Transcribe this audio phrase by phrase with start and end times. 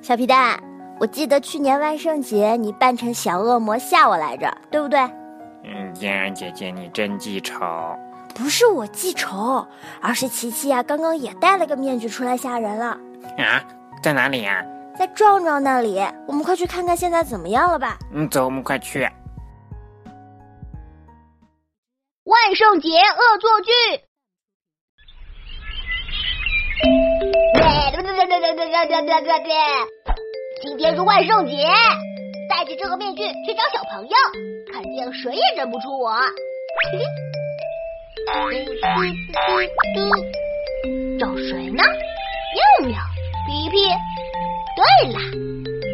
[0.00, 0.58] 小皮蛋，
[1.00, 4.98] 我记得去年万圣节你扮成小恶魔吓我来着，对不对？
[5.64, 7.64] 嗯，嫣然姐姐你真记仇。
[8.34, 9.66] 不是我记仇，
[10.00, 12.98] 而是琪琪呀，刚刚也戴了个面具出来吓人了。
[13.36, 13.62] 啊，
[14.02, 14.64] 在哪里呀？
[14.98, 16.00] 在壮壮那里。
[16.26, 17.98] 我们快去看看现在怎么样了吧？
[18.12, 19.00] 嗯，走，我们快去。
[22.24, 23.72] 万圣节恶作剧。
[30.60, 31.56] 今天是万圣节，
[32.48, 34.10] 戴着这个面具去找小朋友，
[34.72, 36.14] 肯定谁也认不出我。
[41.18, 41.82] 找谁呢？
[42.54, 43.00] 妙妙、
[43.46, 43.76] 皮皮。
[44.76, 45.18] 对了，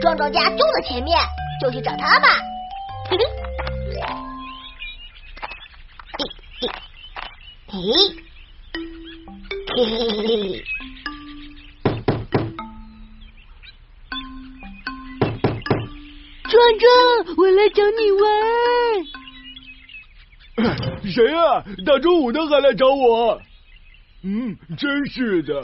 [0.00, 1.18] 壮壮家就在前面，
[1.60, 2.28] 就去找他吧。
[3.10, 3.24] 嘿嘿
[7.68, 7.76] 嘿，
[9.76, 9.92] 嘿嘿
[10.26, 10.71] 嘿。
[16.52, 16.88] 壮壮，
[17.38, 18.22] 我来找你玩。
[21.10, 21.64] 谁啊？
[21.86, 23.40] 大中午的还来找我？
[24.22, 25.62] 嗯，真是的。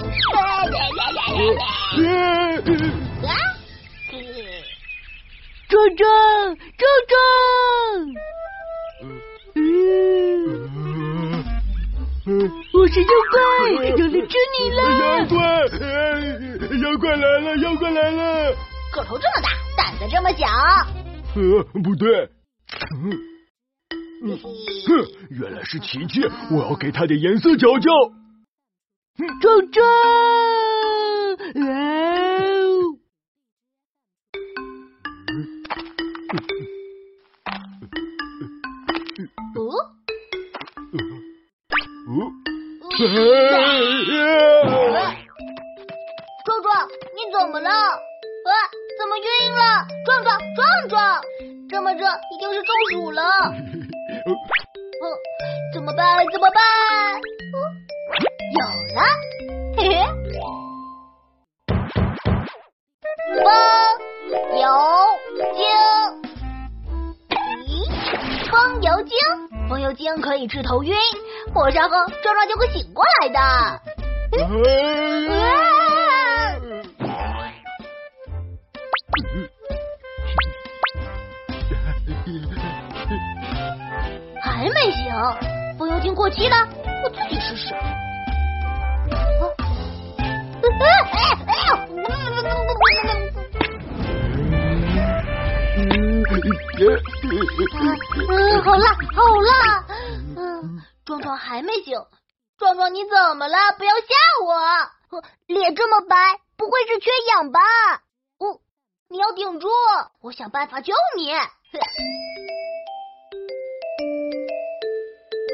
[5.69, 7.15] 壮壮，壮壮。
[9.57, 9.61] 嗯，
[12.73, 13.39] 我是妖怪，
[13.75, 14.81] 要来吃你了。
[14.99, 15.37] 妖怪，
[16.79, 18.57] 妖怪来了，妖怪来了。
[18.91, 19.51] 个头这么大，
[19.89, 20.47] 胆子这么小。
[21.35, 22.29] 呃，不对。
[24.21, 24.47] 嗯哼，
[25.31, 27.89] 原来是琪琪，我要给他点颜色瞧瞧。
[29.41, 29.89] 壮壮，
[39.57, 39.65] 哦！
[42.09, 42.31] 哦？
[46.45, 46.69] 壮壮，
[47.15, 47.71] 你怎么了？
[48.49, 48.55] 啊？
[48.99, 49.87] 怎么晕了？
[50.05, 51.21] 壮壮，壮壮，
[51.71, 53.23] 这么热，一定是中暑了。
[55.01, 55.05] 嗯，
[55.73, 56.25] 怎么办？
[56.33, 56.61] 怎么办？
[58.59, 58.61] 有
[58.95, 59.01] 了，
[59.77, 59.95] 嘿嘿，
[63.31, 63.39] 风
[64.59, 64.67] 油
[65.55, 65.63] 精，
[67.67, 67.71] 咦，
[68.51, 69.17] 风油精，
[69.69, 70.97] 风油精可以治头晕，
[71.55, 73.39] 抹上后壮壮就会醒过来的。
[84.59, 85.15] 还没醒，
[85.79, 86.57] 风油精过期了，
[87.05, 87.73] 我自己试试。
[98.29, 99.85] 嗯，好辣，好辣！
[100.37, 101.97] 嗯，壮壮还没醒，
[102.59, 103.57] 壮壮你怎么了？
[103.79, 104.03] 不要吓
[104.45, 105.23] 我！
[105.47, 106.17] 脸这么白，
[106.57, 107.61] 不会是缺氧吧？
[108.41, 108.59] 哦，
[109.09, 109.69] 你要顶住，
[110.21, 111.31] 我想办法救你。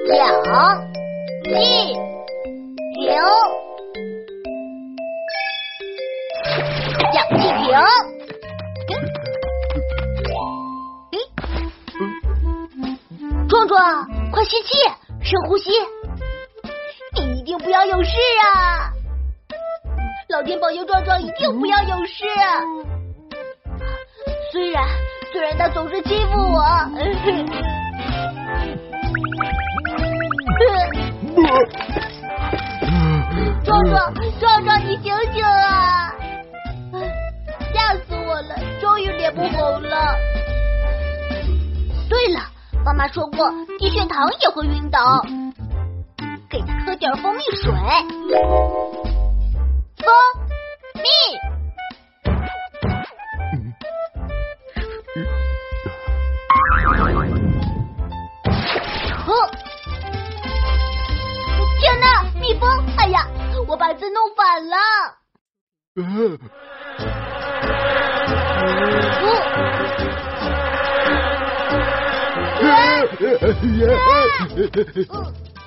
[0.06, 0.12] 氧
[1.44, 3.16] 气瓶，
[7.14, 7.64] 氧气瓶。
[13.48, 14.76] 壮壮，快吸气，
[15.22, 15.70] 深呼吸。
[17.16, 18.10] 你一定不要有事
[18.42, 18.92] 啊！
[20.28, 22.24] 老天保佑，壮壮一定不要有事。
[24.52, 24.84] 虽然
[25.32, 26.62] 虽然他总是欺负我。
[33.64, 36.14] 壮壮，壮壮，你醒醒啊！
[37.72, 40.14] 吓死我了，终于脸不红了。
[42.08, 42.40] 对了，
[42.84, 45.00] 妈妈说过低血糖也会晕倒，
[46.48, 47.72] 给他喝点蜂蜜水。
[49.98, 50.14] 蜂
[50.94, 51.08] 蜜。
[63.94, 64.76] 我把字弄反了。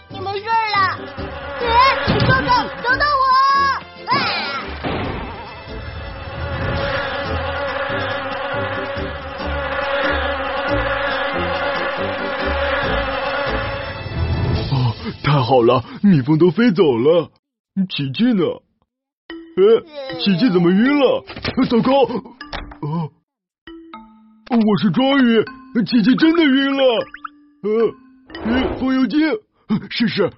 [0.10, 0.51] 你没事了？
[1.62, 1.63] 哎，
[2.19, 3.24] 壮壮，等等我！
[4.12, 4.19] 啊！
[15.24, 17.30] 太好了，蜜蜂都飞走了。
[17.85, 18.44] 琪琪呢？
[19.57, 19.62] 哎，
[20.19, 21.24] 琪琪怎么晕了？
[21.69, 22.03] 糟糕！
[22.06, 23.09] 啊，
[24.50, 25.44] 我是庄宇，
[25.85, 26.83] 琪琪真的晕了。
[27.63, 27.94] 呃，
[28.79, 29.19] 风油精，
[29.91, 30.29] 试试。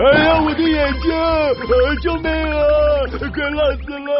[0.00, 1.10] 哎呀，我的眼睛！
[1.12, 2.58] 呃救命啊！
[3.32, 4.10] 快辣死了！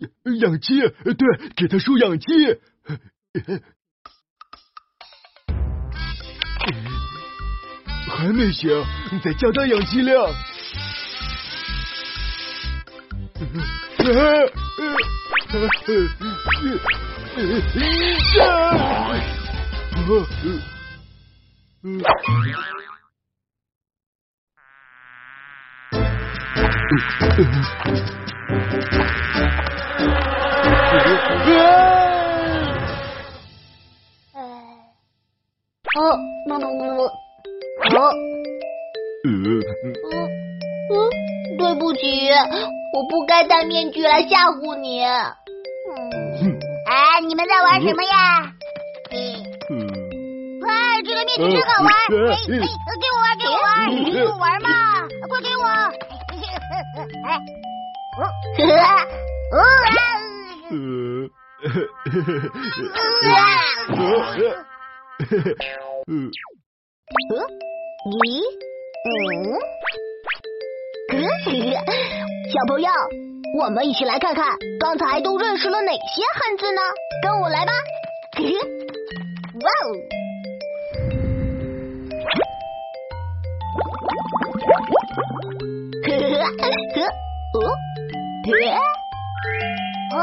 [0.00, 2.26] 呃呃，氧气，对，给他输氧气。
[8.08, 8.70] 还没醒，
[9.22, 10.26] 再加大氧气量。
[34.32, 34.42] 哎，
[35.94, 35.98] 哦，
[36.48, 37.02] 不不不不，
[37.96, 39.30] 哦，呃，嗯
[40.90, 40.92] 嗯，
[41.58, 42.00] 对不起，
[42.92, 45.04] 我不该戴面具来吓唬你。
[45.04, 45.06] 嗯，
[46.88, 48.52] 哎，你们在玩什么呀？
[49.12, 49.16] 嗯，
[50.62, 50.74] 哇，
[51.04, 51.92] 这个面具真好玩！
[51.92, 52.66] 哎哎，
[52.98, 53.68] 给我玩，给我玩，
[54.12, 54.68] 给我玩嘛！
[55.28, 55.64] 快给我！
[57.28, 57.38] 哎，
[58.20, 58.84] 哦，哦啊！
[60.70, 61.30] 嗯，
[68.04, 68.44] 咦？
[69.06, 69.58] 嗯？
[72.50, 72.90] 小朋友，
[73.58, 74.46] 我们一起来看看
[74.78, 76.82] 刚才都认识了哪些汉字呢？
[77.22, 77.72] 跟我来吧！
[79.62, 79.88] 哇哦！
[87.52, 87.58] 哦，
[90.16, 90.18] 哇！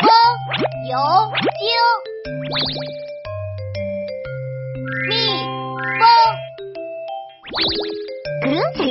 [0.00, 0.08] 风
[0.90, 0.98] 油
[1.60, 1.70] 精，
[5.08, 5.12] 蜜
[6.00, 6.02] 蜂。
[8.44, 8.82] 小气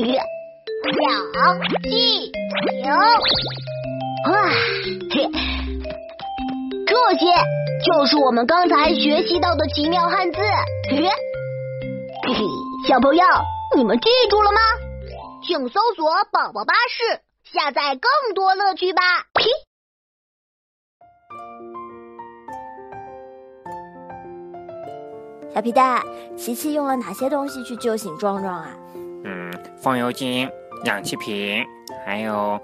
[2.82, 2.88] 球，
[4.32, 4.34] 哇，
[5.12, 5.16] 嘿，
[6.88, 7.22] 这些
[7.86, 10.40] 就是我们刚才学习到的奇妙汉字。
[10.90, 10.96] 嘿
[12.34, 12.36] 嘿，
[12.88, 13.26] 小朋友，
[13.76, 14.62] 你们记住了吗？
[15.46, 19.02] 请搜索“宝宝巴士”，下载更多乐趣吧。
[19.34, 19.44] 嘿。
[25.54, 26.02] 小皮蛋，
[26.38, 28.70] 琪琪用了哪些东西去救醒壮壮啊？
[29.26, 30.50] 嗯，风油精、
[30.86, 31.62] 氧气瓶，
[32.06, 32.58] 还有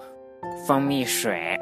[0.65, 1.59] 蜂蜜水。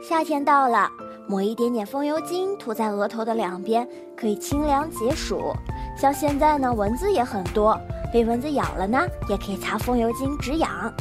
[0.00, 0.88] 夏天到了，
[1.28, 3.86] 抹一点点风油精涂在额头的两边，
[4.16, 5.52] 可以清凉解暑。
[5.96, 7.78] 像现在呢，蚊子也很多，
[8.12, 10.92] 被蚊子咬了呢，也可以擦风油精止痒。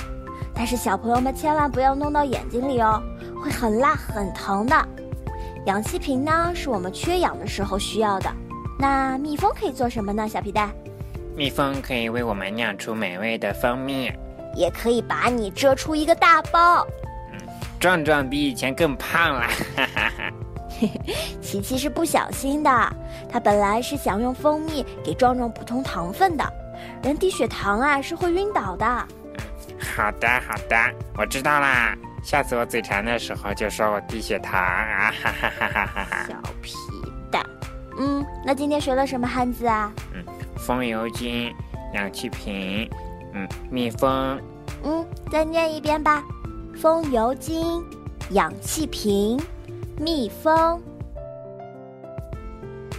[0.53, 3.01] 但是小朋友们千万不要弄到眼睛里哦，
[3.43, 4.87] 会很辣很疼的。
[5.65, 8.31] 氧气瓶呢，是我们缺氧的时候需要的。
[8.79, 10.27] 那蜜蜂可以做什么呢？
[10.27, 10.71] 小皮蛋，
[11.35, 14.11] 蜜蜂可以为我们酿出美味的蜂蜜，
[14.55, 16.85] 也可以把你蛰出一个大包。
[17.31, 17.39] 嗯
[17.79, 19.41] 壮壮比以前更胖了，
[19.75, 20.33] 哈哈哈。
[21.41, 22.95] 琪琪是不小心的，
[23.29, 26.43] 他本来是想用蜂蜜给壮壮补充糖分的，
[27.03, 28.85] 人低血糖啊是会晕倒的。
[29.79, 30.75] 好的好的，
[31.17, 31.95] 我知道啦。
[32.23, 36.25] 下次我嘴馋的时候就说我低血糖啊，哈哈哈哈哈哈。
[36.27, 36.73] 小皮
[37.31, 37.43] 蛋，
[37.97, 39.91] 嗯，那今天学了什么汉字啊？
[40.13, 40.23] 嗯，
[40.55, 41.51] 风油精、
[41.93, 42.87] 氧气瓶，
[43.33, 44.39] 嗯，蜜蜂。
[44.83, 46.23] 嗯，再念一遍吧。
[46.79, 47.83] 风油精、
[48.31, 49.39] 氧气瓶、
[49.97, 50.79] 蜜蜂。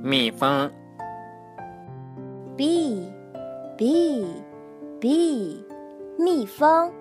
[0.03, 0.71] 蜜蜂。
[2.59, 5.57] bee，bee，bee，
[6.19, 6.93] 蜜蜂。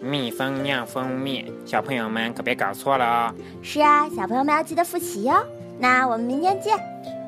[0.00, 3.34] 蜜蜂酿蜂蜜，小朋友们可别搞错了哦。
[3.62, 5.44] 是啊，小朋友们要记得复习哦。
[5.78, 6.76] 那我们明天见。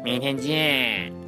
[0.05, 1.20] 明天见。